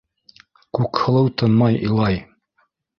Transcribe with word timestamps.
Күкһылыу 0.79 1.31
тынмай 1.43 1.81
илай. 1.91 2.23